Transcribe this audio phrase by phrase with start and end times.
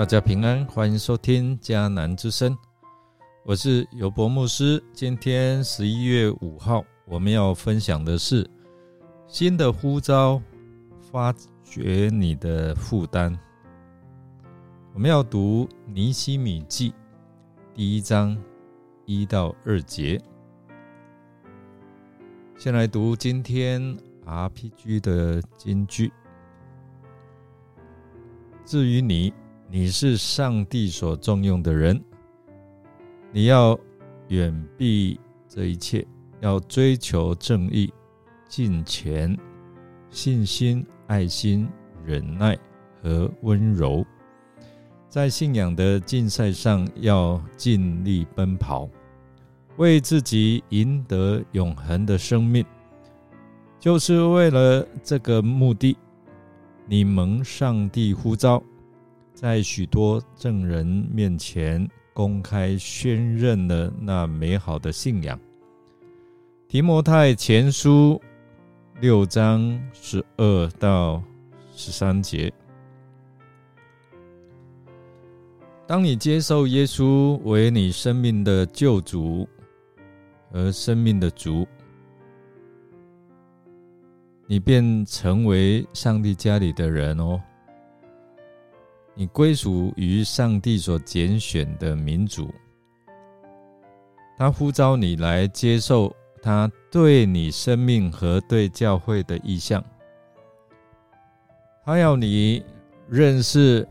[0.00, 2.56] 大家平安，欢迎收听迦南之声，
[3.44, 4.82] 我是尤博牧师。
[4.94, 8.48] 今天十一月五号，我们要分享的是
[9.26, 10.40] 新的呼召，
[11.12, 13.38] 发掘你的负担。
[14.94, 16.94] 我们要读尼西米记
[17.74, 18.34] 第一章
[19.04, 20.18] 一到二节。
[22.56, 26.10] 先来读今天 RPG 的金句。
[28.64, 29.30] 至于你，
[29.72, 32.02] 你是上帝所重用的人，
[33.30, 33.78] 你要
[34.26, 36.04] 远避这一切，
[36.40, 37.92] 要追求正义、
[38.48, 39.38] 敬虔、
[40.10, 41.68] 信心、爱心、
[42.04, 42.58] 忍耐
[43.00, 44.04] 和温柔，
[45.08, 48.90] 在信仰的竞赛上要尽力奔跑，
[49.76, 52.66] 为自己赢得永恒的生命，
[53.78, 55.96] 就是为了这个目的。
[56.86, 58.60] 你蒙上帝呼召，
[59.40, 65.40] 在许多证人面前公开宣认了那美好的信仰。
[66.68, 68.20] 提摩太前书
[69.00, 71.22] 六章十二到
[71.74, 72.52] 十三节：
[75.86, 79.48] 当你接受耶稣为你生命的救主
[80.52, 81.66] 和生命的主。
[84.46, 87.40] 你便成为上帝家里的人哦，
[89.20, 92.50] 你归属于上帝所拣选的民族。
[94.38, 99.84] 他呼召你来接受他对你生命和对教会的意向。
[101.84, 102.64] 他要你
[103.10, 103.86] 认识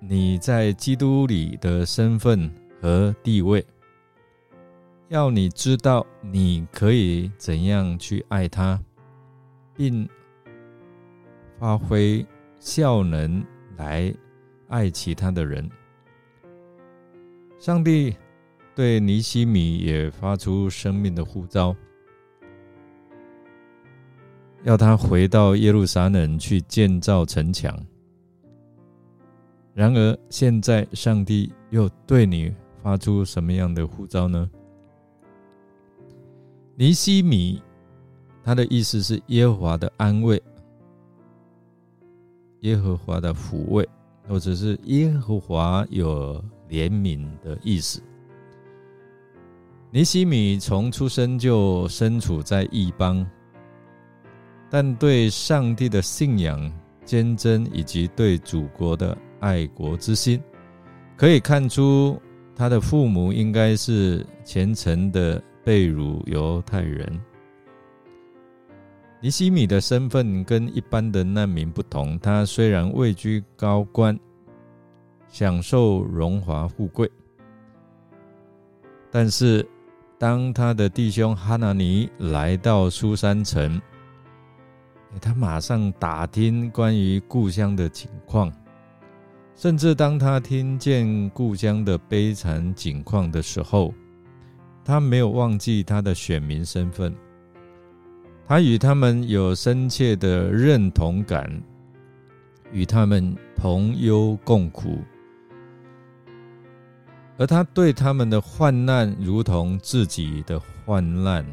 [0.00, 3.64] 你在基督里的身份和地位，
[5.06, 8.82] 要你知道你可以怎样去爱他。
[9.76, 10.08] 并
[11.60, 12.26] 发挥
[12.58, 13.46] 效能
[13.76, 14.12] 来
[14.68, 15.68] 爱其他的人。
[17.58, 18.16] 上帝
[18.74, 21.74] 对尼西米也发出生命的呼召，
[24.64, 27.74] 要他回到耶路撒冷去建造城墙。
[29.74, 34.50] 然而，现在上帝又对你发出什么样的呼召呢？
[36.76, 37.62] 尼西米。
[38.44, 40.40] 他的意思是耶和华的安慰，
[42.60, 43.84] 耶和华的抚慰，
[44.28, 48.02] 或者是耶和华有怜悯的意思。
[49.90, 53.24] 尼西米从出生就身处在异邦，
[54.68, 56.72] 但对上帝的信仰
[57.04, 60.42] 坚贞以及对祖国的爱国之心，
[61.16, 62.20] 可以看出
[62.54, 67.18] 他的父母应该是虔诚的被掳犹太人。
[69.20, 74.16] 尼西米的身份跟一般的难民不同，他虽然位居高官，
[75.26, 77.10] 享受荣华富贵，
[79.10, 79.66] 但是
[80.18, 83.80] 当他的弟兄哈拿尼来到苏山城，
[85.20, 88.52] 他马上打听关于故乡的情况，
[89.54, 93.94] 甚至当他听见故乡的悲惨景况的时候，
[94.84, 97.12] 他没有忘记他的选民身份。
[98.48, 101.50] 他与他们有深切的认同感，
[102.70, 104.98] 与他们同忧共苦，
[107.36, 111.44] 而他对他们的患难如同自己的患难。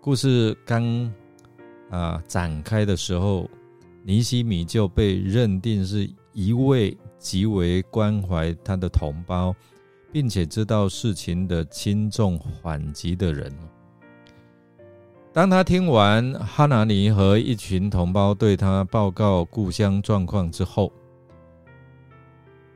[0.00, 1.12] 故事刚
[1.90, 3.50] 啊展开的时候，
[4.04, 9.52] 尼西米就被认定是一位极为关怀他的同胞，
[10.12, 13.52] 并且知道事情的轻重缓急的人。
[15.32, 20.92] 当他听完哈拿尼和一群同胞对他报告故乡状况之后，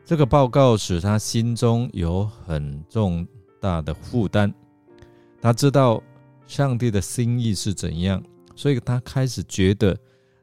[0.04, 3.26] 这个报告使他心中有很重
[3.60, 4.52] 大的负担。
[5.40, 6.00] 他知道
[6.46, 8.22] 上帝的心意是怎样，
[8.54, 9.98] 所以他开始觉得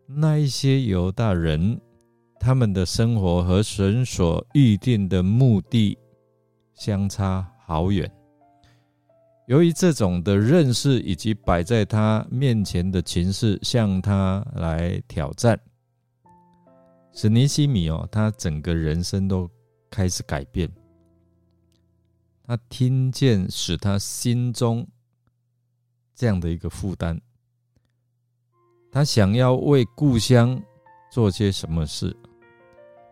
[0.06, 1.80] 那一些犹大人
[2.38, 5.98] 他们的生活和神所预定的目的
[6.74, 8.12] 相差好远。
[9.50, 15.60] 由于这种的认识以及摆在他面前的情势向他来挑战，
[17.12, 19.50] 使尼西米哦，他整个人生都
[19.90, 20.72] 开始改变。
[22.46, 24.88] 他听见使他心中
[26.14, 27.20] 这样的一个负担，
[28.92, 30.62] 他想要为故乡
[31.12, 32.16] 做些什么事。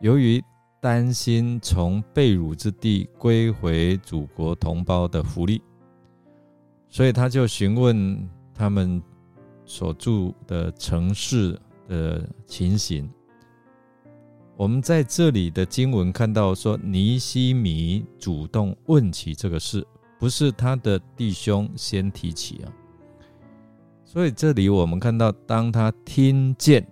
[0.02, 0.40] 由于
[0.80, 5.60] 担心从被辱之地归回祖国同胞的福利。
[6.90, 9.02] 所以他就询问他们
[9.66, 13.10] 所住的城市的情形，
[14.56, 19.86] 我们在这里的经文看到说，尼西米主动问起这个事，
[20.18, 22.72] 不是他的弟兄先提起啊。
[24.04, 26.86] 所以这里我们看到，当他听见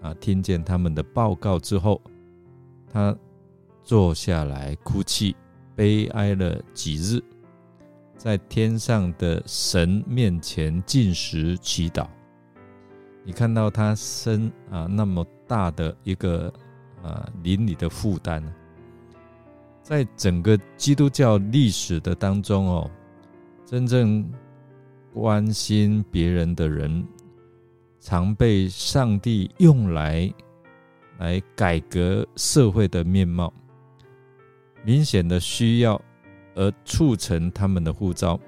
[0.00, 2.00] 啊，听见他们的报告之后，
[2.90, 3.16] 他
[3.84, 5.36] 坐下来哭泣，
[5.76, 7.22] 悲哀了几日，
[8.18, 12.06] 在天上的神面前进食祈祷。
[13.24, 16.52] 你看到他身啊那么大的一个
[17.02, 18.42] 啊邻里的负担，
[19.82, 22.90] 在整个基督教历史的当中哦，
[23.64, 24.28] 真正
[25.14, 27.06] 关心别人的人，
[28.00, 30.32] 常被上帝用来
[31.18, 33.52] 来改革社会的面貌，
[34.82, 36.00] 明显的需要
[36.58, 38.38] 而促成他们的护照。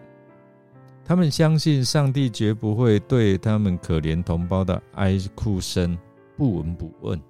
[1.05, 5.97] 他们相信上帝绝不会对他们可怜同胞的哀哭声
[6.37, 7.21] 不闻不问。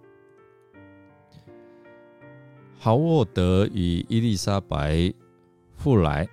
[2.78, 4.94] 豪沃德与伊丽莎白·
[5.76, 6.26] 富莱，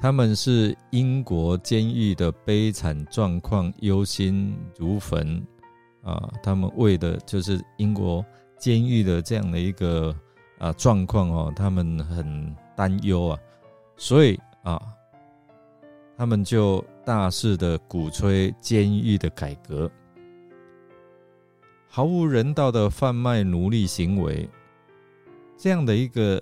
[0.00, 5.40] 他们是英国监狱的悲惨状况忧心如焚
[6.02, 6.28] 啊！
[6.42, 8.24] 他们为的就是英国
[8.58, 10.14] 监狱的这样的一个
[10.58, 13.38] 啊状况哦，他们很担忧啊，
[13.98, 14.80] 所以啊。
[16.16, 19.90] 他们就大肆的鼓吹监狱的改革，
[21.88, 24.46] 毫无人道的贩卖奴隶行为，
[25.56, 26.38] 这样的一个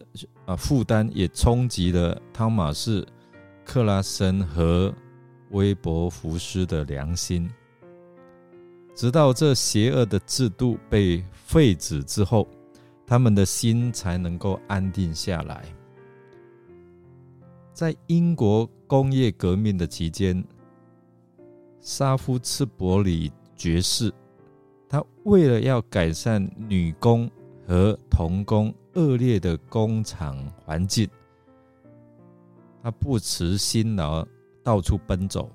[0.47, 3.03] 啊负担也冲击了汤马士·
[3.65, 4.93] 克拉森和
[5.51, 7.49] 威伯福斯的良心。
[8.97, 12.49] 直到这邪恶的制度被废止之后，
[13.07, 15.65] 他们的心才能够安定下来。
[17.79, 20.45] 在英国工业革命的期间，
[21.79, 24.13] 沙夫茨伯里爵士，
[24.89, 27.31] 他为了要改善女工
[27.65, 31.09] 和童工恶劣的工厂环境，
[32.83, 34.27] 他不辞辛劳，
[34.65, 35.49] 到处奔走。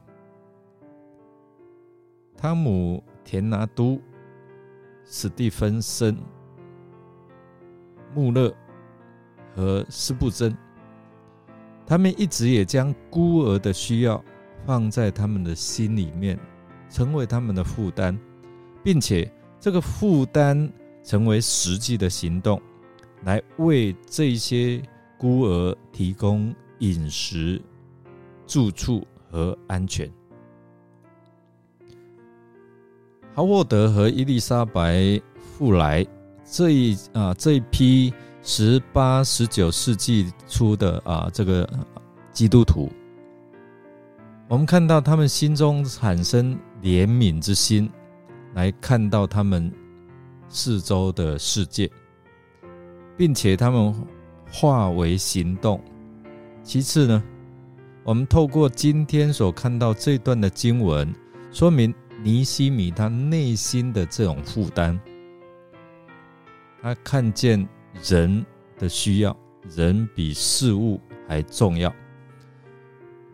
[2.38, 4.00] 汤姆·田拿都、
[5.04, 6.18] 史蒂芬森、
[8.16, 8.50] 穆勒
[9.54, 10.58] 和斯布珍。
[11.86, 14.24] 他们一直也将孤儿的需要
[14.66, 16.40] 放在他们的心里面，
[16.90, 18.18] 成为他们的负担，
[18.82, 20.72] 并且这个负担
[21.04, 22.62] 成为实际的行动，
[23.26, 24.82] 来为这些
[25.18, 27.62] 孤儿提供饮食、
[28.48, 30.10] 住处和安全。
[33.34, 34.96] 豪沃德和伊丽莎白·
[35.36, 36.06] 富莱
[36.46, 38.14] 这一啊这一批。
[38.46, 41.68] 十八、十九世纪初的啊，这个
[42.34, 42.92] 基督徒，
[44.50, 47.90] 我们看到他们心中产生怜悯之心，
[48.54, 49.72] 来看到他们
[50.50, 51.90] 四周的世界，
[53.16, 53.96] 并且他们
[54.52, 55.82] 化为行动。
[56.64, 57.24] 其次呢，
[58.04, 61.16] 我们透过今天所看到这段的经文，
[61.50, 65.00] 说明尼西米他内心的这种负担，
[66.82, 67.66] 他看见。
[68.02, 68.46] 人
[68.78, 69.36] 的需要，
[69.76, 71.94] 人比事物还重要，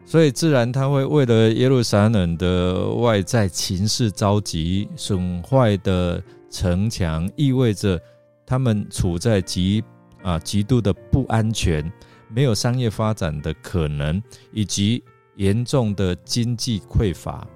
[0.05, 7.99] 所以自然他会为了耶路撒冷的外在情势着急，损坏的城墙意味着
[8.45, 9.83] 他们处在极
[10.23, 11.91] 啊极度的不安全，
[12.27, 15.03] 没有商业发展的可能，以及
[15.35, 17.47] 严重的经济匮乏。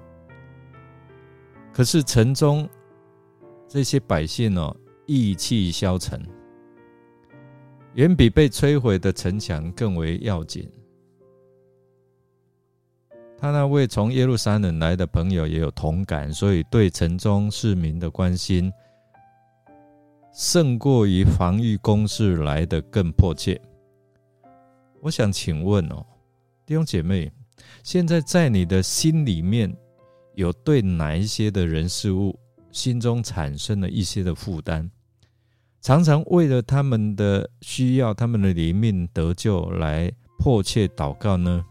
[1.72, 2.68] 可是城中
[3.68, 4.74] 这些百姓哦，
[5.06, 6.20] 意气消沉。
[7.94, 10.68] 远比被摧毁的城墙更为要紧。
[13.38, 18.72] 他那位从耶路撒冷来的朋友也有同感，所以对城中市民的关心，
[20.32, 23.60] 胜过于防御工事来的更迫切。
[25.00, 26.04] 我想请问哦，
[26.64, 27.30] 弟兄姐妹，
[27.82, 29.72] 现在在你的心里面，
[30.34, 32.36] 有对哪一些的人事物，
[32.72, 34.90] 心中产生了一些的负担？
[35.84, 41.62] 常常为了他们的需要，他们的灵命得救来迫切祷告呢？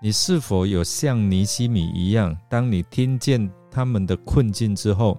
[0.00, 5.18] 你是否有像尼西米一样，当你听见他们的困境之后，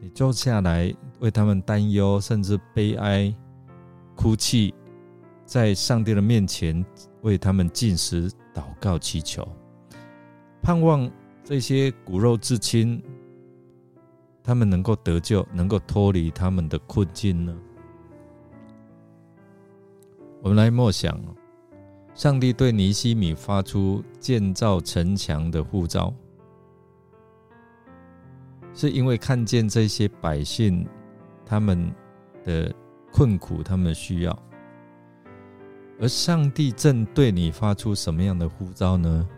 [0.00, 3.30] 你坐下来为他们担忧，甚至悲哀、
[4.16, 4.74] 哭泣，
[5.44, 6.82] 在上帝的面前
[7.20, 9.46] 为他们进食、祷告、祈求，
[10.62, 11.06] 盼望
[11.44, 12.98] 这些骨肉至亲。
[14.48, 17.54] 他们能够得救，能够脱离他们的困境呢？
[20.40, 21.22] 我们来默想：
[22.14, 26.10] 上帝对尼西米发出建造城墙的呼召，
[28.72, 30.88] 是因为看见这些百姓
[31.44, 31.92] 他们
[32.42, 32.74] 的
[33.12, 34.42] 困苦、他们需要。
[36.00, 39.28] 而上帝正对你发出什么样的呼召呢？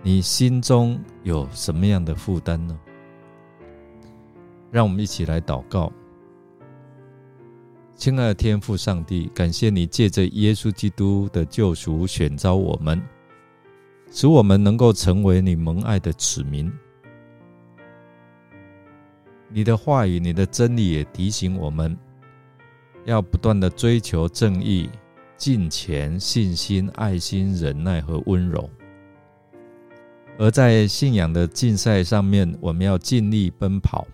[0.00, 2.78] 你心中有什么样的负担呢？
[4.76, 5.90] 让我们一起来祷告。
[7.94, 13.00] 亲爱的天父上帝，感谢你借着耶稣基督的救赎选召我们，
[14.10, 16.70] 使我们能够成为你蒙爱的子民。
[19.48, 21.96] 你的话语、你的真理也提醒我们，
[23.06, 24.90] 要不断的追求正义、
[25.38, 28.68] 敬虔、信心、爱心、忍耐和温柔。
[30.36, 34.06] 而在信仰的竞赛上面，我们要尽力奔跑。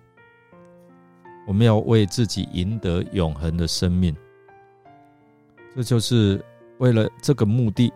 [1.46, 4.14] 我们要为自己赢得永恒的生命，
[5.74, 6.42] 这就是
[6.78, 7.92] 为了这个目的，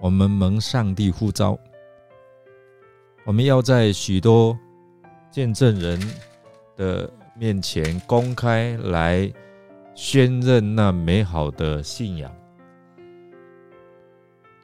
[0.00, 1.58] 我们蒙上帝呼召。
[3.24, 4.58] 我们要在许多
[5.30, 6.00] 见证人
[6.76, 9.32] 的面前公开来
[9.94, 12.34] 宣认那美好的信仰。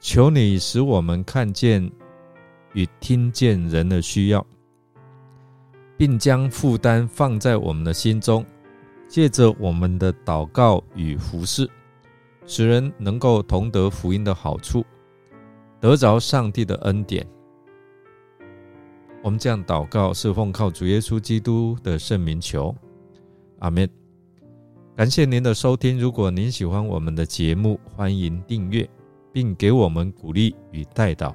[0.01, 1.89] 求你使我们看见
[2.73, 4.45] 与听见人的需要。
[5.99, 8.47] 并将负担放在我们的心中，
[9.09, 11.69] 借着我们的祷告与服侍，
[12.47, 14.87] 使人能够同得福音的好处，
[15.81, 17.27] 得着上帝的恩典。
[19.23, 22.73] 我们这样祷告，是奉靠主耶稣基督的圣名求，
[23.59, 23.91] 阿门。
[24.97, 25.99] 感谢您的收听。
[25.99, 28.89] 如果您喜欢我们的节目，欢迎订阅，
[29.33, 31.35] 并给我们鼓励与带导。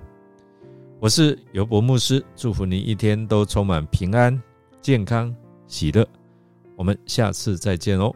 [1.01, 4.41] 我是尤伯牧师，祝福您一天都充满平安。
[4.83, 5.33] 健康、
[5.65, 6.05] 喜乐，
[6.75, 8.13] 我们下次再见哦。